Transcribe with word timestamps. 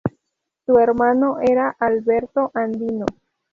Su 0.65 0.79
hermano 0.79 1.37
era 1.41 1.75
Alberto 1.79 2.49
Andino. 2.55 3.05